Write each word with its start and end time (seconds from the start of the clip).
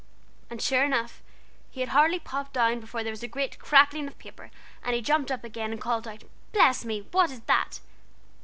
And 0.49 0.59
sure 0.59 0.83
enough, 0.83 1.21
he 1.69 1.81
had 1.81 1.89
hardly 1.89 2.17
dropped 2.17 2.53
down 2.53 2.79
before 2.79 3.03
there 3.03 3.11
was 3.11 3.21
a 3.21 3.27
great 3.27 3.59
crackling 3.59 4.07
of 4.07 4.17
paper, 4.17 4.49
and 4.81 4.95
he 4.95 5.01
jumped 5.03 5.29
up 5.31 5.43
again 5.43 5.71
and 5.71 5.79
called 5.79 6.07
out, 6.07 6.23
'Bless 6.53 6.83
me! 6.83 7.01
what 7.11 7.29
is 7.29 7.41
that?' 7.41 7.81